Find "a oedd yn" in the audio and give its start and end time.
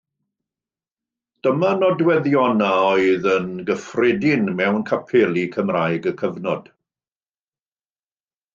2.69-3.51